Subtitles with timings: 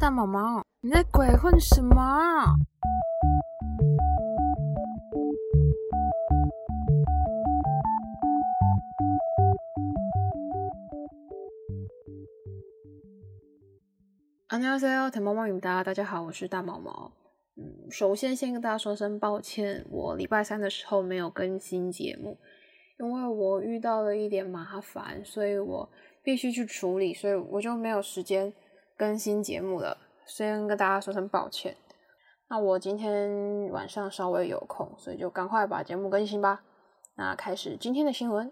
[0.00, 1.94] 大毛毛，你在鬼混什么？
[14.48, 17.12] 안녕하세요， 毛毛影大大家好，我是大毛毛。
[17.56, 22.38] 嗯，首先先跟大家说声抱歉，我礼拜三的时候没有更新节目，
[22.98, 25.88] 因为我遇到了一点麻烦，所以我
[26.22, 28.52] 必须去处理，所以我就没有时间
[28.99, 29.97] 更新节目了。
[30.25, 31.77] 先跟大家说声抱歉。
[32.49, 36.61] 那我今天晚上稍微有空，所以就赶快把节目更新吧。
[37.15, 38.51] 那开始今天的新闻。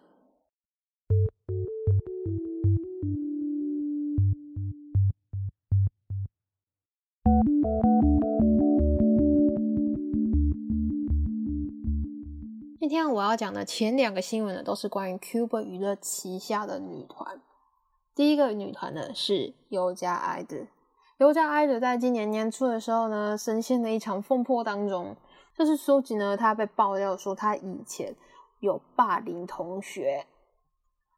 [12.79, 17.41] 今天我要讲的前两个新闻呢，都是关于 Cube 娱乐旗下的女团。
[18.17, 20.65] 第一个女团呢是优家爱的。
[21.19, 25.15] 尤佳爱的在今年年初的时候呢，深陷了一场风波当中。
[25.55, 28.15] 就是书籍呢，他被爆料说他以前
[28.59, 30.25] 有霸凌同学。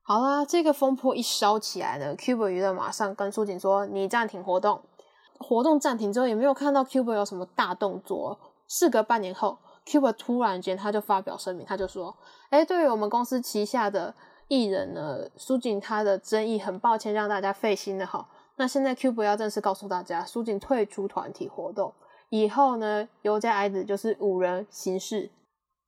[0.02, 4.82] 好啦，这个风波一烧起来呢，Cube 娱乐马上跟苏锦说：“你暂停活动。”
[5.40, 8.38] 活动暂停之后，也没有看到 Cube 有什么大动作。
[8.68, 12.18] 事隔半年后，Cube 突然间他就发表声明，他就说
[12.52, 14.14] ：“哎，对于我们公司旗下的
[14.50, 21.94] 艺人呢，苏锦他的争议，很抱歉让大家费心了哈。”那现在 Q 不要正式告诉大家，苏锦退出团体活动
[22.28, 25.32] 以后呢，尤家爱子就是五人行事。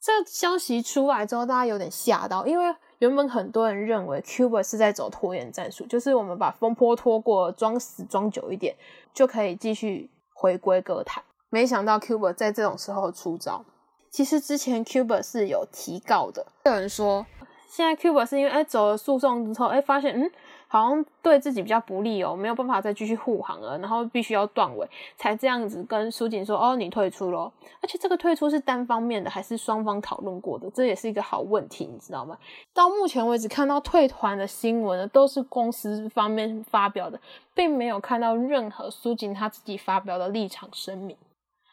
[0.02, 8.76] 这消息出来之后，大家有点吓到，因为原本很多人认为 Q 是在走拖延战术，就是我们把风波拖过，装死装久一点，
[9.14, 11.24] 就可以继续回归歌坛。
[11.50, 13.66] 没想到 Cube 在这种时候出招。
[14.10, 17.26] 其实之前 Cube 是有提告的，有人说
[17.72, 20.30] 现在 Cuba 是因为哎走了诉讼之后，哎发现嗯。
[20.74, 27.52] 好像对自己比较不利哦，没有办法再继续护航了，然后必须要断尾，才这样子跟苏锦说：“哦，你退出咯。
[27.82, 30.70] 而且这个退出是单方面的，还是双方讨论过的？
[30.70, 32.38] 这也是一个好问题，你知道吗？
[32.74, 37.20] 到目前为止，看到退团的新闻呢，都是公司方面发表的，
[37.54, 41.18] 并没有看到任何苏锦他自己发表的立场声明。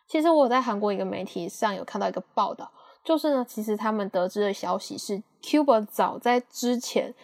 [0.09, 2.69] 其实我在韩国一个媒体上有看到一个报道，
[3.09, 7.15] 就是呢，其实他们得知的消息是，Cuba 早在之前。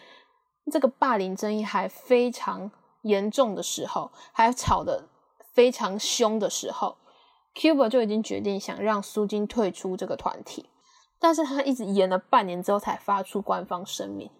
[0.71, 2.71] 这个霸凌争议还非常
[3.03, 5.07] 严重的时候，还吵得
[5.53, 6.97] 非常凶的时候
[7.53, 10.65] ，Cube 就已经决定想让苏金退出这个团体，
[11.19, 14.31] 但是他一直延了半年之后才发出官方声明。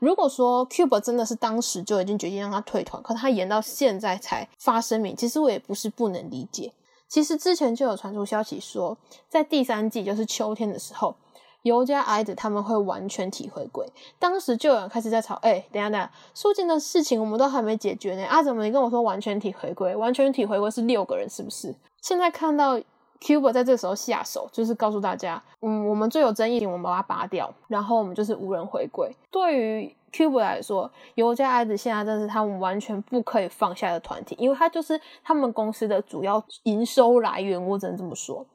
[0.00, 6.72] 如果说 Cube 真的是当时就已经决定让他退团，可他延到现在才发声明，其实我也不是不能理解。
[7.08, 8.96] 其实之前就有传出消息说，
[9.28, 11.14] 在第三季就是秋天的时候。
[11.62, 13.84] 尤加爱的他们会完全体回归，
[14.16, 19.94] 当时就有人开始在吵，哎，等下等下，苏静的事情我们都还没解决呢，啊，怎么你跟我说完全体回归？
[19.94, 21.74] 完全体回归是六个人是不是？
[22.00, 22.80] 现在看到
[23.20, 29.10] Cube 在这个时候下手，就是告诉大家，嗯，我们最有争议，我们把它拔掉，然后我们就是无人回归。
[29.32, 38.46] 对于 Cube 来说，尤加爱子现在真是他们完全不可以放下的团体，因为他就是他们公司的主要营收来源，我只能这么说。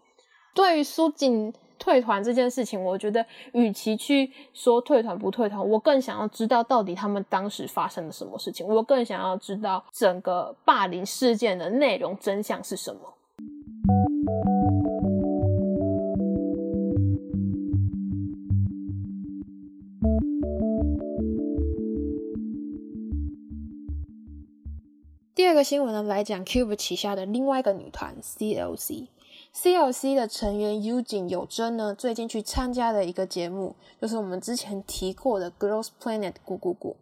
[0.53, 1.53] 对于苏锦。
[1.79, 8.65] 退团这件事情，我觉得与其去说退团不退团，我更想要知道到底他们当时发生了什么事情。
[8.65, 13.01] 我更想要知道整个霸凌事件的内容真相是什么。
[25.35, 29.07] 第二个新闻呢，来讲 Cube 旗下的另外一个女团 CLC。
[29.55, 36.97] CLC 的成员 U 井有真呢，最近去参加了一个节目，就是我们之前提过的 Girls Planet 咕咕咕。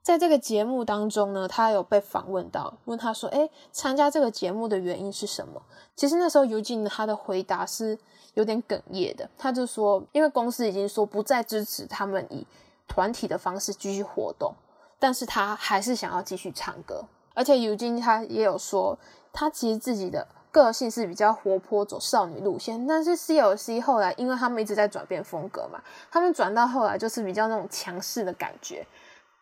[0.00, 5.60] 在这个节目当中呢，他有被访问到，问他说：“哎，参加这个节目的原因是什么？”
[5.94, 7.98] 其实那时候 U 井他的回答是
[8.32, 12.46] 有点哽咽的，他就说：“因为公司已经说不再支持他们以
[12.88, 14.54] 团体的方式继续活动，
[14.98, 17.04] 但是他还是想要继续唱歌。
[17.36, 18.98] 而且尤金他也有说，
[19.32, 20.26] 他其实自己的。”
[20.56, 25.78] 个性是比较活泼，走少女路线，但是 CLC 后来，因为他们一直在转变风格嘛，
[26.10, 28.86] 他们转到后来就是比较那种强势的感觉，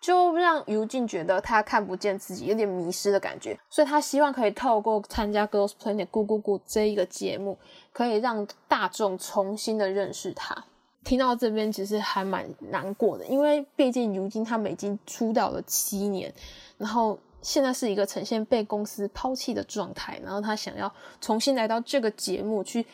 [0.00, 7.56] 就让尤静觉得他看不见自己，有点迷失的感觉，所以他希望可以透过参加 Girls Planet 咕咕咕这一个节目，
[7.92, 10.64] 可以让大众重新的认识他。
[11.04, 16.34] 听到这边其实还蛮难过的，因为毕竟尤静他们已经出道了七年，
[16.76, 17.16] 然后。
[17.44, 22.84] 现在是一个呈现被公司抛弃的状态，然后他想要重新来到这个节目去，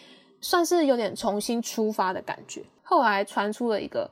[0.41, 2.63] 算是有点重新出发的感觉。
[2.83, 4.11] 后来传出了一个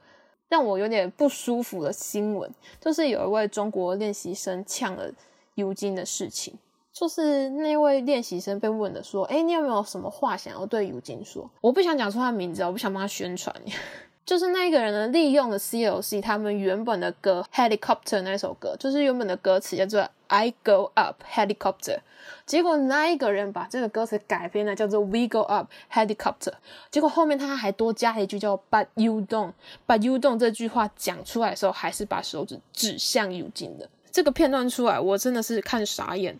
[0.48, 2.48] 让我有点不舒服的新闻，
[2.80, 5.12] 就是有一位中国练习生呛了
[5.56, 6.54] 尤金的事情。
[6.92, 13.54] 就是那位练习生被问的说：“哎，你有没有什么话想要对尤金说？”我不想讲出他名字，我不想帮他宣传。
[14.28, 22.00] 就是那一个人呢，利用了 CLC 他们原本的歌《Helicopter》那首歌，就是原本的歌词叫做 “I go up helicopter”，
[22.44, 26.52] 结果那一个人把这个歌词改编了，叫做 “We go up helicopter”。
[26.90, 29.54] 结果后面他还多加了一句叫 “But you don't”。
[29.86, 33.88] But you don't 这句话讲出来的时候，还是把手指指向尤金的。
[34.12, 36.38] 这个片段出来，我真的是看傻眼。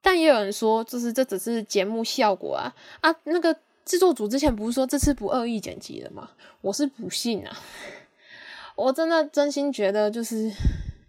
[0.00, 3.14] 但也有人说，就是这只是节目效果啊啊！
[3.24, 3.54] 那个
[3.90, 6.30] 制作组之前不是说这次不恶意剪辑的吗？
[6.60, 7.58] 我是不信啊！
[8.76, 10.48] 我真的真心觉得，就是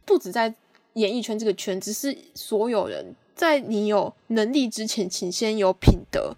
[0.03, 0.51] 不止在
[0.93, 6.35] 演艺圈这个圈，只是所有人在你有能力之前，请先有品德。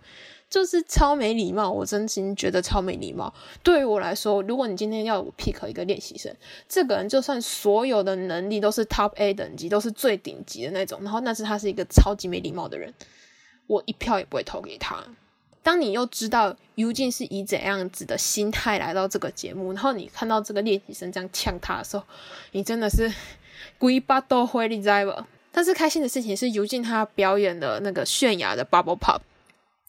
[0.50, 3.34] 就是超没礼貌，我真心觉得超没礼貌。
[3.64, 6.36] 对于我来说，如果你今天要我 pick 一个练习生，
[6.68, 12.94] 这个人就算所有的能力都是 top A 等级，都是最顶级的那种，然后但是他是一个超级没礼貌的人，
[13.68, 15.04] 我一票也不会投给他。
[15.64, 22.04] 当你又知道 U 静是以怎样子的心态来到这个节目，然后你看到这个练习生这样呛他的时候，
[22.52, 23.12] 你真的是
[23.78, 25.26] 鬼巴都灰你知道吧？
[25.52, 29.22] 但是开心的事情是，U 静他表演的那个泫雅的 Bubble Pop。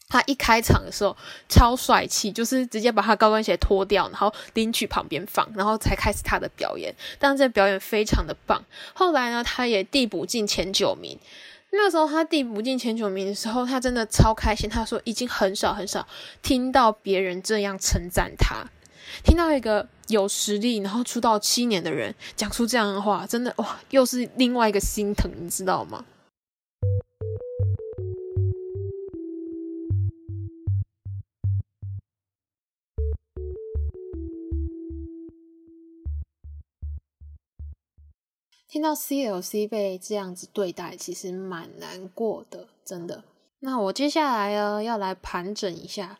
[0.07, 1.17] 他一开场的时候
[1.49, 6.93] 超帅气，就是直接把他高跟鞋脱掉，然后拎去旁边放，然后才开始他的表演。
[7.17, 8.63] 但这表演非常的棒。
[8.93, 11.17] 后来呢，他也递补进前九名。
[11.75, 14.69] 那时候他递不进前九名的时候，他真的超开心。
[14.69, 16.07] 他说已经很少很少
[16.41, 18.65] 听到别人这样称赞他，
[19.23, 26.03] 听到一个有实力然后出道七年的人讲出这样的话，真的哇，又是另外一个心疼，你知道吗？
[38.67, 43.23] 听到 CLC 被这样子对待，其实蛮难过的，真的。
[43.59, 46.19] 那我接下来呢，要来盘整一下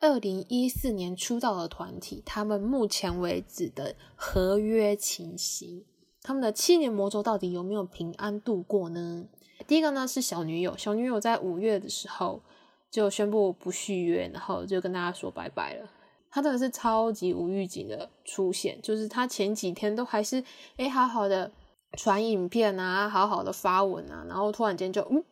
[0.00, 5.84] 二零一四年出道的团体，他们目前为止的合约情形，
[6.22, 9.26] 他们的七年魔咒到底有没有平安度过呢？
[9.66, 12.42] 第一个呢是小女友，小女友在五月的时候
[12.90, 15.88] 就宣布不续约，然后就跟大家说拜拜了。
[16.30, 20.42] 他真的是超级无预警的出现，就是他前几天都还是
[20.78, 21.52] 哎好好的。
[21.96, 25.24] 传影片啊，好好的发文啊，然后突然间就嗯，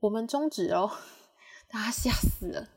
[0.00, 0.90] 我们终止哦，
[1.68, 2.68] 大家吓死了。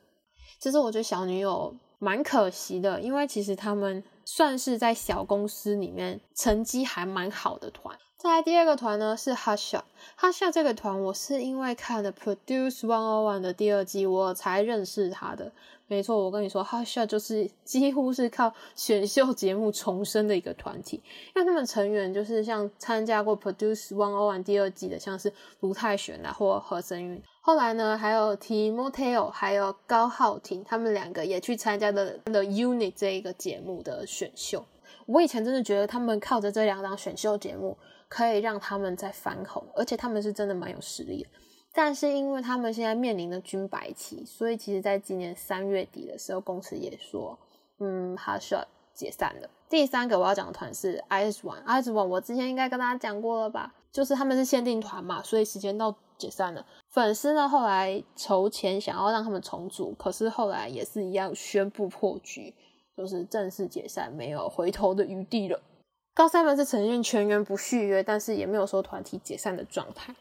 [0.59, 7.97] 其实我觉得小女友蛮可惜的，因为其实他们算是在小公司里面成绩还蛮好的团。
[8.25, 15.51] 再来第二个团呢是 Hush，Hush 这个团我是因为看了 Produce One O One 的第二季我才认识他的。
[15.85, 21.03] 没错，我跟你说，Hush 就是几乎是靠选秀节目重生的一个团体，
[21.35, 27.21] 因为他们成员就是像参加过 Produce One O One 第二季的，像是卢泰璇啊或何生云。
[27.41, 34.65] 后来呢，还有 Timoteo，还有高浩廷，他们两个也去参加的 The Unit 这一个节目的选秀。
[35.05, 37.77] 我以前真的觉得他们靠着这两档选秀节目
[38.15, 41.29] 可以让他们再翻红，而且他们是真的蛮有实力的。
[41.73, 47.37] 但是因为他们现在面临的军白期，所以其实在今年三月底的时候，公司也说，
[47.79, 49.49] 嗯，他需要解散了。
[49.67, 53.75] 第三个我要讲的团是 IS One，IS One 我之前应该跟大家讲过了吧？
[53.91, 56.65] 就是他们是限定团嘛，所以时间到解散了。
[56.87, 62.55] 粉丝呢后来筹钱想要让他们重组，可是后来也是一样宣布破局，
[62.95, 65.59] 就是正式解散，没有回头的余地了。
[66.15, 70.15] 高三们是承认全员不续约，但是也没有说团体解散的状态。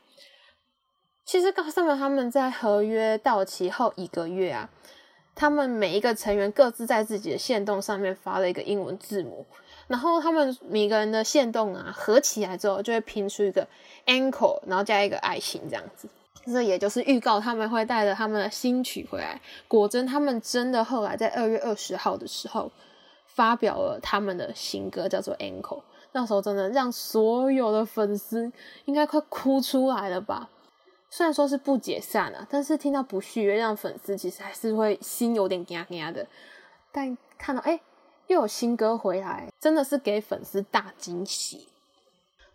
[1.24, 4.68] 其实高三们他们在合约到期后一个月啊，
[5.36, 9.46] 他们每一个成员各自在自己的线动上面发了一个英文字母，
[9.86, 13.66] 然后他们每个人的线动啊合起来之后就会拼出一个
[14.06, 16.08] ankle，然后加一个爱心这样子，
[16.44, 19.40] 这也就是预告他们会带着他们的新曲回来。
[19.68, 22.70] 果真，他们真的后来在二月二十号的时候
[23.34, 25.82] 发表了他们的新歌，叫做 ankle。
[26.12, 28.50] 那时候真的让所有的粉丝
[28.84, 30.48] 应该快哭出来了吧。
[31.10, 36.26] 虽然说是不解散了，但是听到不续约，让粉丝其实还是会心有点压压的。
[36.90, 37.80] 但看到哎，
[38.26, 41.68] 又有新歌回来，真的是给粉丝大惊喜。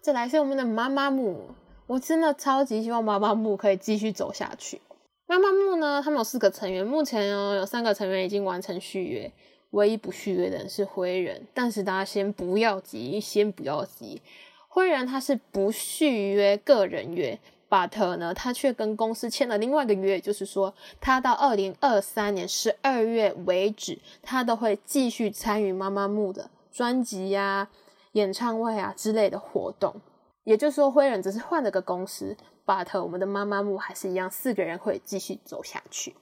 [0.02, 1.50] 再来是我们的妈妈木，
[1.88, 4.82] 我真的超级希望妈妈木可以继续走下去。
[5.26, 9.32] 妈妈木呢，他们有四个成员，目前哦有三个成员已经完成续约，
[9.72, 11.48] 唯一不续约的人是灰人。
[11.54, 14.22] 但是大家先不要急，先不要急，
[14.68, 17.40] 灰人他是不续约个人约。
[17.70, 27.70] But 呢，他却跟公司签了另外一个约，就是说他到二零二三年十二月为止，他都会继续参与妈妈木的专辑呀、
[28.14, 30.02] 演唱会啊之类的活动。
[30.46, 32.36] 也就是说，灰人只是换了个公司
[32.66, 36.16] ，but 我们的妈妈木还是一样，四个人会继续走下去。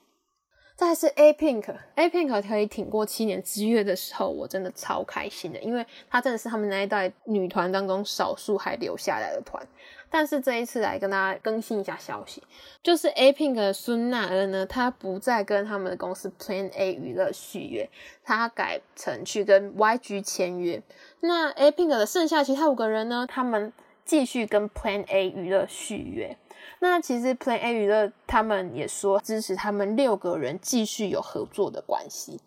[0.78, 9.68] 再是 A Pink，A Pink 可以挺过七年之约的时候，我真的超开心的，因为她真的是他们那一代女团当中少数还留下来的团。
[10.10, 12.44] 但是这一次来跟大家更新一下消息，
[12.84, 17.90] 就是 A Pink 的孙娜恩呢，她不再跟他们的公司 Plan A 娱乐续约，
[18.24, 20.80] 她改成去跟 YG 签约。
[21.22, 23.74] 那 A Pink 的剩下其他五个人呢，他们
[24.06, 26.38] 继续跟 Plan A 娱乐续约。
[26.80, 32.40] 那其实 Plan A 娱乐他们也说支持他们六个人继续有合作的关系，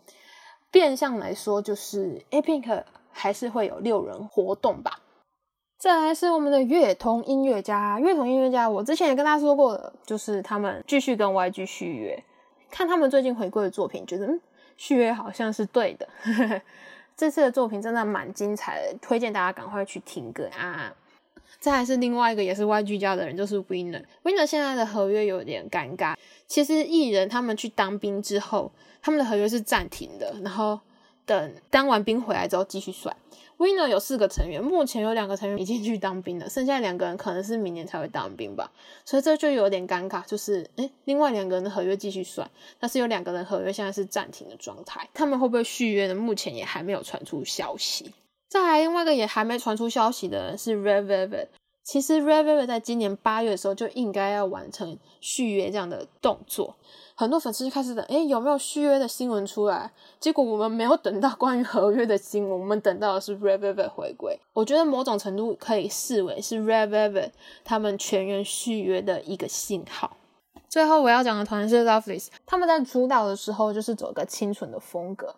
[0.70, 5.00] 变相来说就是 A Pink 还是会有六人活动吧。
[5.78, 12.22] 再来是我们的乐童音乐家，乐童音乐家，我之前也跟大家说过的，就是他们继续跟 YG 续约，
[12.70, 14.40] 看他们最近回归的作品，觉得嗯
[14.76, 16.06] 续约好像是对的。
[17.16, 20.94] 这次的作品真的蛮精彩的，推荐大家赶快去听歌啊！
[21.59, 26.14] 再来是另外一个也是 YG 家的人，就是 Winner，Winner 现在的合约有点尴尬。
[26.47, 28.71] 其实艺人他们去当兵之后，
[29.02, 30.78] 他们的合约是暂停的，然后
[31.26, 33.14] 等当完兵回来之后继续算。
[33.59, 38.73] Winner 有四个成员，目前有两个成员已经去当兵了，剩下两个人可能是明年才会当兵吧，
[39.04, 40.25] 所以这就有点尴尬。
[40.25, 46.14] 就是诶另外两个人的合约继续算，但是有两个人合约现在是暂停的状态，他们会不会续约呢？
[46.14, 48.11] 目前也还没有传出消息。
[48.50, 51.47] 再来另外一个也还没传出消息的是 Red Velvet。
[51.85, 56.75] 其实 Red Velvet 在今年八月的时候就应该要完成续约这样的动作，
[57.14, 59.92] 很多粉丝就开始等，哎，有没有续约的新闻出来？
[60.19, 64.37] 结果我们没有等到 关于合约的新闻，我们等到的是 Red Velvet 回归。
[64.52, 67.30] 我觉得某种程度可以视为是 Red Velvet
[67.64, 70.16] 他们全员续约的一个信号。
[70.69, 75.35] 最后我要讲的团是 Loveless，他们在主导的时候就是走个清纯的风格。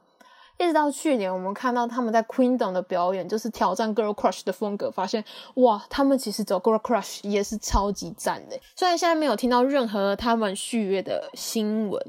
[0.58, 8.58] 一直到去年，我们看到他们在 Queendom 的表演，就是挑战 Girl Crush 的风格，发现哇，他们其实走 Girl Crush 也是超级赞的。
[8.76, 12.00] 虽然现在没有听到任何他们续约的新闻，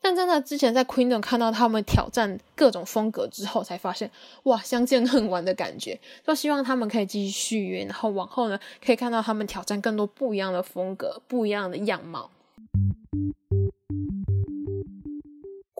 [0.00, 4.10] 但真的之前在 Queendom 看到他们挑战各种风格之后，才发现
[4.44, 6.00] 哇，相见恨晚的感觉。
[6.26, 12.30] 就希望他们可以继续续约，然后往后呢，可以看到他们挑战更多不一样的风格、不一样的样貌。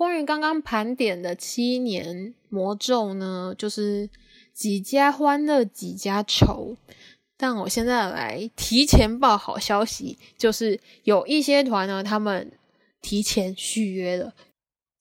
[0.00, 4.08] 关于刚刚盘点的七年魔咒呢，就是
[4.54, 6.74] 几家欢乐几家愁。
[7.36, 12.50] 但我现在来提前报好消息，就是有一些团呢，他们
[13.02, 14.32] 提前续约了。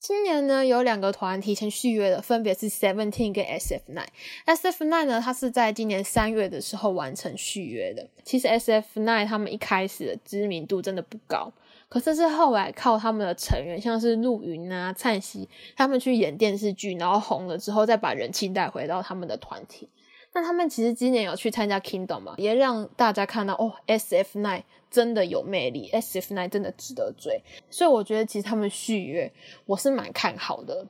[0.01, 4.08] 今年呢，有两个团提前续约了，分别是 Seventeen 跟 SF Nine。
[4.46, 8.06] SF Nine 呢，它是在今年三月的时候完成续约的。
[8.25, 11.53] 其实 SF Nine 他们一开始的知名度真的不高。
[11.89, 19.89] 可是是后来靠他们的成员，像是陆云啊、灿熙，他们去演电视剧，然后红了之后，再把人气带回到他们的团体。
[20.31, 27.41] 那他们其实今年有去参加 Kingdom 嘛，也让大家看到哦，SF9 真的有魅力，SF9 真的值得追。
[27.72, 29.34] 所以我觉得其实他们续约，
[29.65, 30.86] 我是蛮看好的，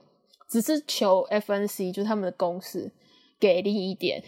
[0.50, 2.92] 只是求 FNC 就是他们的公司
[3.40, 4.22] 给力一点。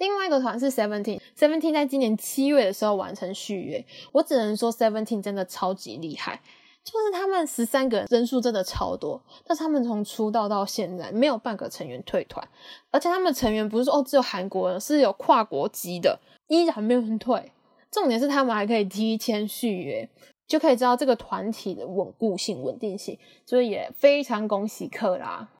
[0.00, 6.40] 另外一个团是 Seventeen，Seventeen 在今年七月的时候完成续约，我只能说 Seventeen 真的超级厉害，
[6.82, 12.48] 就是他们十三个人人数真的超多，但是他们从出道到现在没有半个成员退团，
[12.90, 17.52] 而且他们成员不是说哦只有韩国人，是有跨国籍的，依然没有人退，
[17.90, 20.08] 重点是他们还可以提前续约，
[20.46, 25.50] 就可以知道这个团体的稳固性、稳定性，所以也非常恭喜克拉。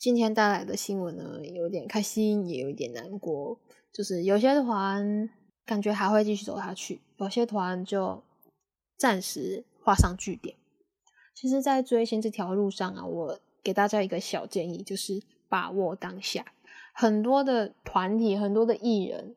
[0.00, 3.58] 今天带来的新闻呢，有点开心，也有一点难过。
[3.92, 5.28] 就是有些团
[5.66, 8.22] 感觉还会继续走下去，有些团就
[8.96, 10.56] 暂时画上句点。
[11.34, 16.46] 其实，在追星这条路上啊，我给大家一个小建议，就是把握当下。
[16.94, 19.36] 很多的团体、很多的艺人、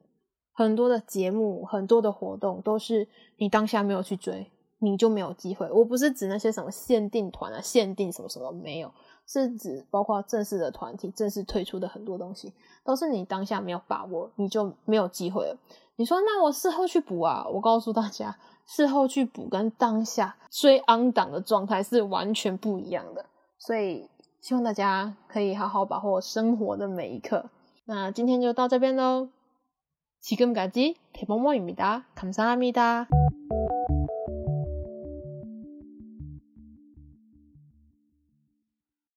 [0.54, 5.70] 很多的节目、很多的活动，都是你当下没有去追，你就没有机会。
[5.70, 8.94] 我不是指那些什么限定团啊、限定什么什么没有。
[9.27, 12.53] 是指包括正式的团体正式推出的很多东西，
[12.85, 15.57] 都是你当下没有把握，你就没有机会了。
[15.97, 17.47] 你说那我事后去补啊？
[17.53, 23.27] 我告诉大家，事后去补跟当下追 on 档的状态是完全不一样的。
[23.59, 24.09] 所以
[24.41, 27.51] 希望大家可以好好把握生活的每一刻。
[27.85, 29.29] 那今天就到这边喽，
[30.23, 33.09] 지금까지대범원입니다감사합니다